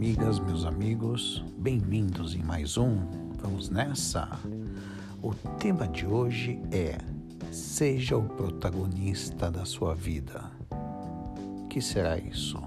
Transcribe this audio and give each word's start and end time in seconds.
amigas, 0.00 0.38
meus 0.38 0.64
amigos, 0.64 1.44
bem-vindos 1.58 2.34
em 2.34 2.42
mais 2.42 2.78
um. 2.78 3.00
Vamos 3.38 3.68
nessa? 3.68 4.30
O 5.22 5.34
tema 5.58 5.86
de 5.86 6.06
hoje 6.06 6.58
é 6.72 6.96
Seja 7.52 8.16
o 8.16 8.22
protagonista 8.22 9.50
da 9.50 9.66
sua 9.66 9.94
vida. 9.94 10.50
O 10.70 11.68
que 11.68 11.82
será 11.82 12.16
isso? 12.16 12.58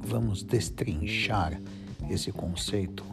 Vamos 0.00 0.42
destrinchar 0.42 1.62
esse 2.10 2.32
conceito. 2.32 3.04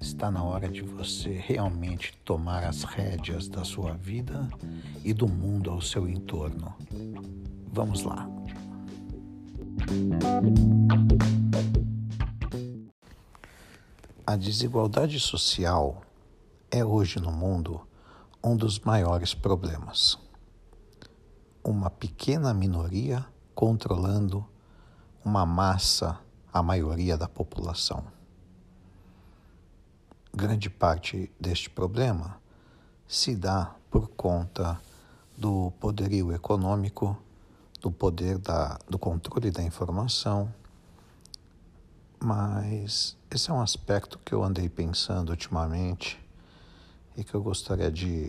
Está 0.00 0.32
na 0.32 0.42
hora 0.42 0.68
de 0.68 0.82
você 0.82 1.30
realmente 1.34 2.18
tomar 2.24 2.64
as 2.64 2.82
rédeas 2.82 3.48
da 3.48 3.62
sua 3.62 3.92
vida 3.92 4.48
e 5.04 5.14
do 5.14 5.28
mundo 5.28 5.70
ao 5.70 5.80
seu 5.80 6.08
entorno. 6.08 6.74
Vamos 7.72 8.02
lá. 8.02 8.28
A 14.30 14.36
desigualdade 14.36 15.18
social 15.18 16.02
é 16.70 16.84
hoje 16.84 17.18
no 17.18 17.32
mundo 17.32 17.80
um 18.44 18.54
dos 18.54 18.78
maiores 18.78 19.32
problemas. 19.32 20.18
Uma 21.64 21.88
pequena 21.88 22.52
minoria 22.52 23.24
controlando 23.54 24.44
uma 25.24 25.46
massa, 25.46 26.20
a 26.52 26.62
maioria 26.62 27.16
da 27.16 27.26
população. 27.26 28.04
Grande 30.30 30.68
parte 30.68 31.32
deste 31.40 31.70
problema 31.70 32.38
se 33.06 33.34
dá 33.34 33.74
por 33.90 34.08
conta 34.08 34.78
do 35.38 35.72
poderio 35.80 36.34
econômico 36.34 37.16
do 37.80 37.90
poder 37.90 38.36
da, 38.36 38.78
do 38.90 38.98
controle 38.98 39.50
da 39.50 39.62
informação, 39.62 40.52
mas 42.20 43.16
esse 43.30 43.50
é 43.50 43.52
um 43.52 43.60
aspecto 43.60 44.18
que 44.18 44.32
eu 44.32 44.42
andei 44.42 44.68
pensando 44.68 45.30
ultimamente 45.30 46.18
e 47.16 47.22
que 47.22 47.34
eu 47.34 47.42
gostaria 47.42 47.90
de 47.90 48.26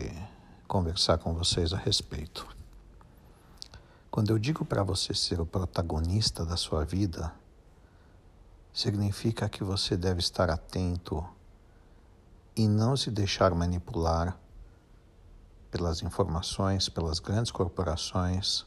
conversar 0.66 1.18
com 1.18 1.34
vocês 1.34 1.72
a 1.72 1.76
respeito. 1.76 2.46
Quando 4.10 4.30
eu 4.30 4.38
digo 4.38 4.64
para 4.64 4.82
você 4.82 5.14
ser 5.14 5.40
o 5.40 5.46
protagonista 5.46 6.44
da 6.44 6.56
sua 6.56 6.84
vida, 6.84 7.32
significa 8.72 9.48
que 9.48 9.64
você 9.64 9.96
deve 9.96 10.20
estar 10.20 10.50
atento 10.50 11.24
e 12.56 12.68
não 12.68 12.96
se 12.96 13.10
deixar 13.10 13.54
manipular 13.54 14.36
pelas 15.70 16.02
informações, 16.02 16.88
pelas 16.88 17.18
grandes 17.18 17.50
corporações 17.50 18.66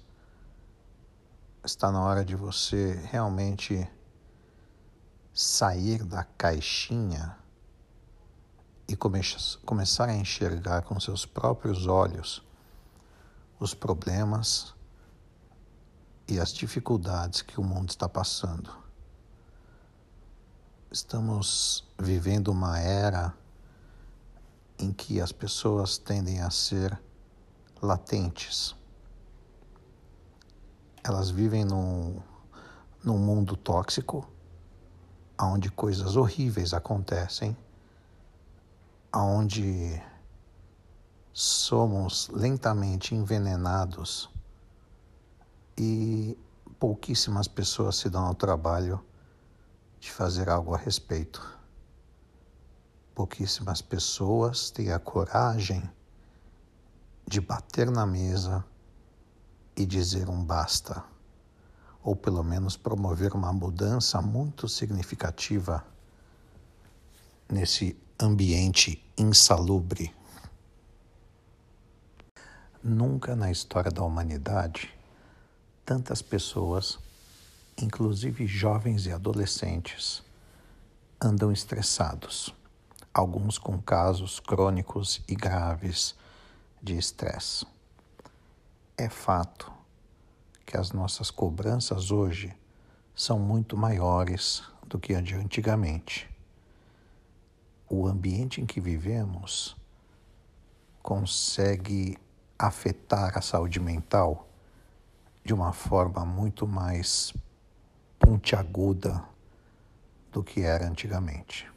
está 1.66 1.89
na 1.89 2.01
hora 2.01 2.25
de 2.25 2.35
você 2.35 2.99
realmente 3.09 3.88
sair 5.33 6.03
da 6.03 6.23
caixinha 6.23 7.37
e 8.87 8.95
come 8.95 9.21
começar 9.65 10.09
a 10.09 10.15
enxergar 10.15 10.83
com 10.83 10.99
seus 10.99 11.25
próprios 11.25 11.87
olhos 11.87 12.43
os 13.59 13.73
problemas 13.73 14.73
e 16.27 16.39
as 16.39 16.53
dificuldades 16.53 17.41
que 17.41 17.59
o 17.59 17.63
mundo 17.63 17.89
está 17.89 18.07
passando. 18.07 18.69
Estamos 20.91 21.83
vivendo 21.97 22.49
uma 22.49 22.79
era 22.79 23.33
em 24.77 24.91
que 24.91 25.19
as 25.19 25.31
pessoas 25.31 25.97
tendem 25.97 26.41
a 26.41 26.49
ser 26.49 27.01
latentes 27.81 28.75
elas 31.03 31.29
vivem 31.29 31.65
num, 31.65 32.17
num 33.03 33.17
mundo 33.17 33.57
tóxico, 33.57 34.25
onde 35.39 35.69
coisas 35.71 36.15
horríveis 36.15 36.73
acontecem, 36.73 37.55
onde 39.13 40.01
somos 41.31 42.29
lentamente 42.29 43.16
envenenados 43.16 44.29
e 45.77 46.38
pouquíssimas 46.79 47.47
pessoas 47.47 47.95
se 47.95 48.09
dão 48.09 48.25
ao 48.25 48.35
trabalho 48.35 49.03
de 49.99 50.11
fazer 50.11 50.49
algo 50.49 50.75
a 50.75 50.77
respeito. 50.77 51.41
Pouquíssimas 53.16 53.81
pessoas 53.81 54.69
têm 54.69 54.91
a 54.91 54.99
coragem 54.99 55.89
de 57.27 57.39
bater 57.39 57.89
na 57.89 58.05
mesa 58.05 58.66
e 59.75 59.85
dizer 59.85 60.29
um 60.29 60.43
basta, 60.43 61.03
ou 62.03 62.16
pelo 62.16 62.44
menos 62.44 62.75
promover 62.75 63.34
uma 63.34 63.53
mudança 63.53 64.22
muito 64.22 64.68
significativa 64.68 65.86
nesse 67.50 67.97
ambiente 68.19 69.02
insalubre. 69.18 70.14
Nunca 72.84 73.36
na 73.36 73.50
história 73.50 73.90
da 73.90 74.03
humanidade 74.03 74.94
tantas 75.86 76.22
pessoas, 76.22 77.00
inclusive 77.81 78.46
jovens 78.47 79.06
e 79.06 79.12
adolescentes, 79.12 80.24
andam 81.22 81.52
estressados, 81.52 82.53
alguns 83.14 83.58
com 83.58 83.81
casos 83.81 84.40
crônicos 84.40 85.22
e 85.28 85.35
graves 85.35 86.16
de 86.81 86.97
estresse. 86.97 87.66
É 88.97 89.09
fato 89.09 89.82
que 90.66 90.78
as 90.78 90.91
nossas 90.91 91.29
cobranças 91.29 92.12
hoje 92.12 92.56
são 93.16 93.40
muito 93.40 93.78
maiores 93.78 94.63
do 94.88 95.00
que 95.00 95.13
antigamente. 95.13 96.29
O 97.90 98.07
ambiente 98.07 98.62
em 98.62 98.66
que 98.66 98.79
vivemos 98.79 99.75
consegue 101.02 102.18
afetar 102.57 103.38
a 103.38 103.41
saúde 103.41 103.79
mental 103.79 104.47
de 105.44 105.53
uma 105.53 105.73
forma 105.73 106.25
muito 106.25 106.66
mais 106.66 107.34
pontiaguda 108.18 109.23
do 110.31 110.44
que 110.44 110.62
era 110.62 110.88
antigamente. 110.88 111.69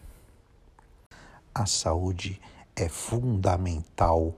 A 1.55 1.67
saúde 1.67 2.41
é 2.75 2.89
fundamental 2.89 4.35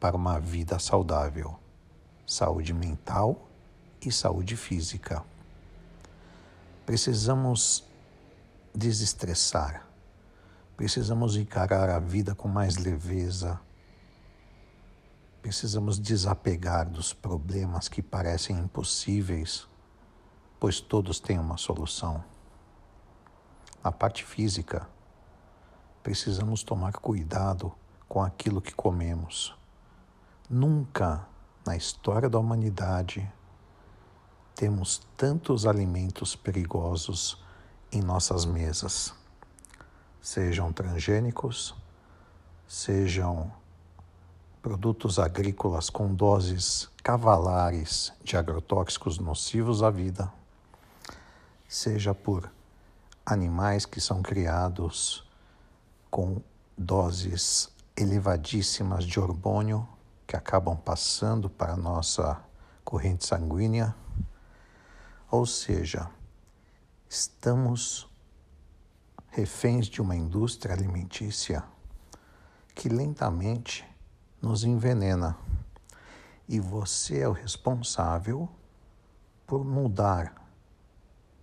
para 0.00 0.16
uma 0.16 0.40
vida 0.40 0.78
saudável 0.78 1.58
saúde 2.26 2.74
mental 2.74 3.47
e 4.02 4.12
saúde 4.12 4.56
física. 4.56 5.24
Precisamos 6.86 7.84
desestressar, 8.74 9.86
precisamos 10.76 11.36
encarar 11.36 11.90
a 11.90 11.98
vida 11.98 12.34
com 12.34 12.48
mais 12.48 12.76
leveza, 12.76 13.60
precisamos 15.42 15.98
desapegar 15.98 16.88
dos 16.88 17.12
problemas 17.12 17.88
que 17.88 18.02
parecem 18.02 18.58
impossíveis, 18.58 19.66
pois 20.58 20.80
todos 20.80 21.20
têm 21.20 21.38
uma 21.38 21.56
solução. 21.56 22.22
Na 23.82 23.92
parte 23.92 24.24
física, 24.24 24.88
precisamos 26.02 26.62
tomar 26.62 26.92
cuidado 26.94 27.72
com 28.08 28.22
aquilo 28.22 28.60
que 28.60 28.74
comemos. 28.74 29.54
Nunca 30.48 31.26
na 31.66 31.76
história 31.76 32.30
da 32.30 32.38
humanidade, 32.38 33.30
temos 34.58 35.00
tantos 35.16 35.66
alimentos 35.66 36.34
perigosos 36.34 37.40
em 37.92 38.02
nossas 38.02 38.44
mesas, 38.44 39.14
sejam 40.20 40.72
transgênicos, 40.72 41.76
sejam 42.66 43.52
produtos 44.60 45.20
agrícolas 45.20 45.88
com 45.88 46.12
doses 46.12 46.90
cavalares 47.04 48.12
de 48.24 48.36
agrotóxicos 48.36 49.20
nocivos 49.20 49.80
à 49.80 49.90
vida, 49.90 50.28
seja 51.68 52.12
por 52.12 52.50
animais 53.24 53.86
que 53.86 54.00
são 54.00 54.22
criados 54.22 55.24
com 56.10 56.42
doses 56.76 57.70
elevadíssimas 57.96 59.04
de 59.04 59.20
hormônio 59.20 59.88
que 60.26 60.34
acabam 60.34 60.76
passando 60.76 61.48
para 61.48 61.74
a 61.74 61.76
nossa 61.76 62.42
corrente 62.84 63.24
sanguínea. 63.24 63.94
Ou 65.30 65.44
seja, 65.44 66.10
estamos 67.08 68.08
reféns 69.28 69.86
de 69.86 70.00
uma 70.00 70.16
indústria 70.16 70.74
alimentícia 70.74 71.62
que 72.74 72.88
lentamente 72.88 73.86
nos 74.40 74.64
envenena. 74.64 75.36
E 76.48 76.58
você 76.58 77.20
é 77.20 77.28
o 77.28 77.32
responsável 77.32 78.48
por 79.46 79.64
mudar 79.64 80.34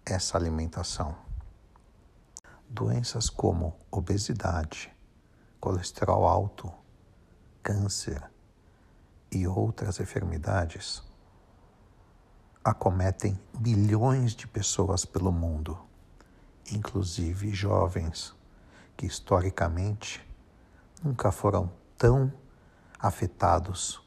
essa 0.06 0.38
alimentação. 0.38 1.16
Doenças 2.68 3.30
como 3.30 3.78
obesidade, 3.92 4.92
colesterol 5.60 6.28
alto, 6.28 6.74
câncer, 7.62 8.24
e 9.32 9.48
outras 9.48 10.00
enfermidades 10.00 11.04
acometem 12.66 13.40
bilhões 13.58 14.36
de 14.36 14.46
pessoas 14.46 15.06
pelo 15.06 15.32
mundo 15.32 15.80
inclusive 16.72 17.54
jovens 17.54 18.34
que 18.98 19.06
historicamente 19.06 20.26
nunca 21.04 21.32
foram 21.32 21.72
tão 21.98 22.32
afetados 23.00 24.02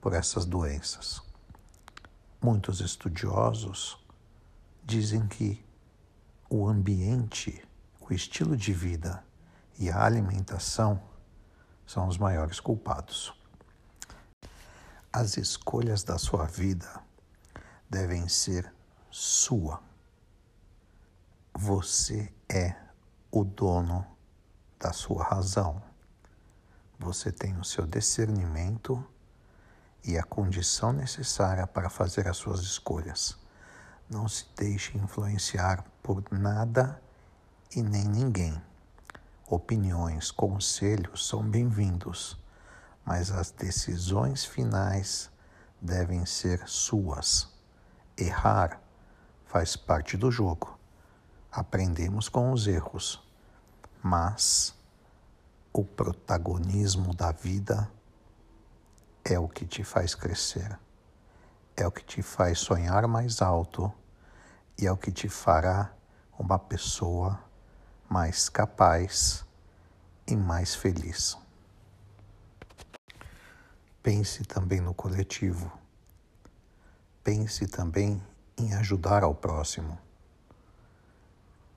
por 0.00 0.14
essas 0.14 0.44
doenças. 0.44 1.22
Muitos 2.40 2.80
estudiosos 2.80 3.98
dizem 4.84 5.26
que 5.26 5.64
o 6.48 6.66
ambiente, 6.66 7.66
o 8.00 8.12
estilo 8.12 8.56
de 8.56 8.72
vida 8.72 9.24
e 9.78 9.90
a 9.90 10.04
alimentação 10.04 11.00
são 11.86 12.08
os 12.08 12.18
maiores 12.18 12.58
culpados. 12.58 13.32
As 15.12 15.36
escolhas 15.36 16.02
da 16.02 16.18
sua 16.18 16.46
vida 16.46 17.02
devem 17.92 18.26
ser 18.26 18.72
sua. 19.10 19.82
Você 21.52 22.32
é 22.48 22.74
o 23.30 23.44
dono 23.44 24.06
da 24.80 24.94
sua 24.94 25.22
razão. 25.22 25.82
Você 26.98 27.30
tem 27.30 27.54
o 27.58 27.64
seu 27.64 27.86
discernimento 27.86 29.06
e 30.02 30.16
a 30.16 30.22
condição 30.22 30.90
necessária 30.90 31.66
para 31.66 31.90
fazer 31.90 32.26
as 32.26 32.38
suas 32.38 32.60
escolhas. 32.60 33.36
Não 34.08 34.26
se 34.26 34.46
deixe 34.56 34.96
influenciar 34.96 35.84
por 36.02 36.24
nada 36.32 36.98
e 37.76 37.82
nem 37.82 38.08
ninguém. 38.08 38.58
Opiniões, 39.46 40.30
conselhos 40.30 41.28
são 41.28 41.42
bem-vindos, 41.42 42.42
mas 43.04 43.30
as 43.30 43.50
decisões 43.50 44.46
finais 44.46 45.30
devem 45.78 46.24
ser 46.24 46.66
suas. 46.66 47.51
Errar 48.22 48.80
faz 49.46 49.74
parte 49.74 50.16
do 50.16 50.30
jogo. 50.30 50.78
Aprendemos 51.50 52.28
com 52.28 52.52
os 52.52 52.68
erros, 52.68 53.20
mas 54.00 54.72
o 55.72 55.84
protagonismo 55.84 57.12
da 57.12 57.32
vida 57.32 57.90
é 59.24 59.36
o 59.40 59.48
que 59.48 59.66
te 59.66 59.82
faz 59.82 60.14
crescer, 60.14 60.78
é 61.76 61.84
o 61.84 61.90
que 61.90 62.04
te 62.04 62.22
faz 62.22 62.60
sonhar 62.60 63.08
mais 63.08 63.42
alto 63.42 63.92
e 64.78 64.86
é 64.86 64.92
o 64.92 64.96
que 64.96 65.10
te 65.10 65.28
fará 65.28 65.92
uma 66.38 66.60
pessoa 66.60 67.40
mais 68.08 68.48
capaz 68.48 69.44
e 70.28 70.36
mais 70.36 70.76
feliz. 70.76 71.36
Pense 74.00 74.44
também 74.44 74.80
no 74.80 74.94
coletivo. 74.94 75.81
Pense 77.24 77.68
também 77.68 78.20
em 78.56 78.74
ajudar 78.74 79.22
ao 79.22 79.32
próximo. 79.32 79.96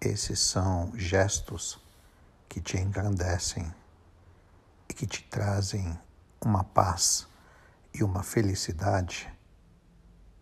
Esses 0.01 0.39
são 0.39 0.91
gestos 0.97 1.79
que 2.49 2.59
te 2.59 2.77
engrandecem 2.77 3.71
e 4.89 4.93
que 4.93 5.05
te 5.05 5.23
trazem 5.23 5.99
uma 6.43 6.63
paz 6.63 7.27
e 7.93 8.03
uma 8.03 8.23
felicidade 8.23 9.31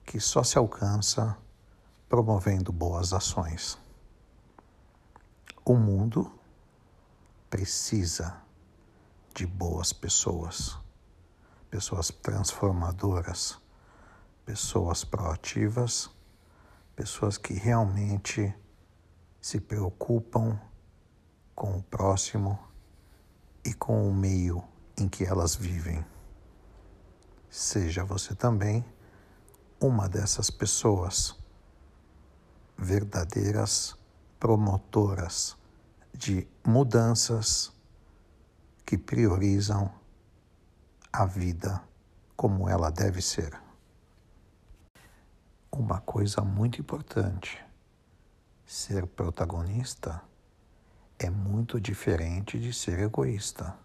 que 0.06 0.20
só 0.20 0.42
se 0.42 0.58
alcança 0.58 1.38
promovendo 2.08 2.72
boas 2.72 3.12
ações. 3.12 3.78
O 5.66 5.76
mundo 5.76 6.32
precisa 7.50 8.42
de 9.34 9.46
boas 9.46 9.92
pessoas, 9.92 10.78
pessoas 11.70 12.10
transformadoras, 12.10 13.63
pessoas 14.46 15.04
proativas, 15.04 16.10
pessoas 16.96 17.38
que 17.38 17.54
realmente 17.54 18.54
se 19.42 19.60
preocupam 19.60 20.60
com 21.56 21.78
o 21.78 21.84
próximo 21.84 22.60
e 23.66 23.74
com 23.74 24.08
o 24.08 24.14
meio 24.14 24.64
em 24.98 25.08
que 25.08 25.26
elas 25.26 25.56
vivem. 25.56 26.06
Seja 27.50 28.04
você 28.04 28.36
também 28.36 28.86
uma 29.80 30.10
dessas 30.10 30.50
pessoas, 30.50 31.36
verdadeiras 32.78 33.96
promotoras 34.40 35.56
de 36.14 36.48
mudanças 36.66 37.72
que 38.86 38.98
priorizam 38.98 39.92
a 41.12 41.26
vida 41.26 41.82
como 42.36 42.68
ela 42.68 42.90
deve 42.90 43.22
ser. 43.22 43.63
Uma 45.76 46.00
coisa 46.02 46.42
muito 46.42 46.80
importante: 46.80 47.60
ser 48.64 49.08
protagonista 49.08 50.22
é 51.18 51.32
muito 51.32 51.82
diferente 51.82 52.60
de 52.60 52.72
ser 52.72 53.00
egoísta. 53.00 53.76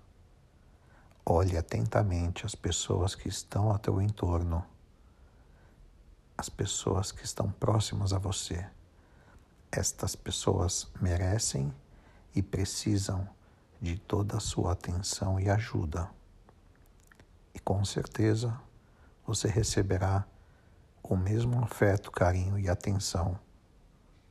Olhe 1.25 1.56
atentamente 1.56 2.44
as 2.44 2.55
pessoas 2.55 3.14
que 3.14 3.26
estão 3.26 3.70
ao 3.70 3.79
teu 3.79 4.02
entorno, 4.02 4.62
as 6.37 6.50
pessoas 6.50 7.11
que 7.11 7.25
estão 7.25 7.50
próximas 7.52 8.12
a 8.12 8.19
você. 8.19 8.69
Estas 9.73 10.14
pessoas 10.14 10.93
merecem 11.00 11.73
e 12.34 12.43
precisam 12.43 13.26
de 13.81 13.96
toda 13.99 14.37
a 14.37 14.41
sua 14.41 14.73
atenção 14.73 15.41
e 15.41 15.49
ajuda. 15.49 16.11
E 17.55 17.58
com 17.58 17.82
certeza 17.82 18.61
você 19.26 19.49
receberá 19.49 20.26
o 21.03 21.17
mesmo 21.17 21.62
afeto, 21.62 22.11
carinho 22.11 22.59
e 22.59 22.69
atenção 22.69 23.39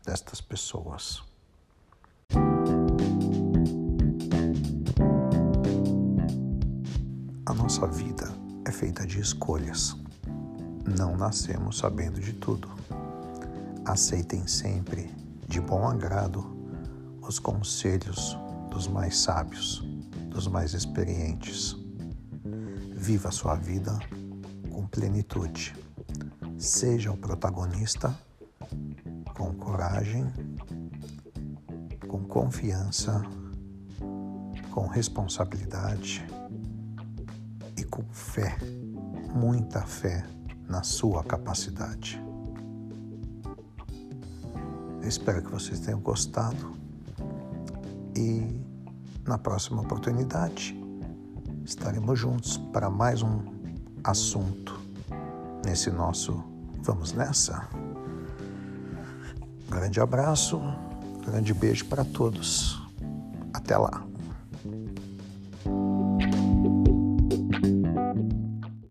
destas 0.06 0.40
pessoas. 0.42 1.24
A 7.46 7.54
nossa 7.54 7.88
vida 7.88 8.28
é 8.66 8.72
feita 8.72 9.06
de 9.06 9.20
escolhas. 9.20 9.96
Não 10.98 11.16
nascemos 11.16 11.78
sabendo 11.78 12.20
de 12.20 12.34
tudo. 12.34 12.70
Aceitem 13.86 14.46
sempre, 14.48 15.10
de 15.48 15.60
bom 15.62 15.88
agrado, 15.88 16.46
os 17.22 17.40
conselhos 17.40 18.38
dos 18.70 18.88
mais 18.88 19.18
sábios, 19.18 19.82
dos 20.30 20.48
mais 20.48 20.74
experientes. 20.74 21.76
Viva 22.94 23.30
a 23.30 23.32
sua 23.32 23.56
vida 23.56 23.98
com 24.70 24.86
plenitude. 24.88 25.74
Seja 26.58 27.12
o 27.12 27.18
protagonista 27.18 28.18
com 29.36 29.54
coragem, 29.54 30.26
com 32.08 32.24
confiança, 32.26 33.22
com 34.72 34.88
responsabilidade 34.88 36.26
com 37.98 38.04
fé, 38.12 38.56
muita 39.34 39.82
fé 39.82 40.24
na 40.70 40.84
sua 40.84 41.24
capacidade. 41.24 42.22
Eu 45.02 45.08
espero 45.08 45.42
que 45.42 45.52
vocês 45.52 45.80
tenham 45.80 46.00
gostado 46.00 46.74
e 48.16 48.62
na 49.26 49.38
próxima 49.38 49.82
oportunidade 49.82 50.78
estaremos 51.66 52.20
juntos 52.20 52.58
para 52.72 52.90
mais 52.90 53.22
um 53.24 53.40
assunto 54.04 54.77
nesse 55.66 55.90
nosso 55.90 56.44
Vamos 56.84 57.14
Nessa? 57.14 57.68
grande 59.70 60.00
abraço, 60.00 60.62
grande 61.26 61.54
beijo 61.54 61.86
para 61.86 62.04
todos. 62.04 62.82
Até 63.54 63.78
lá. 63.78 64.04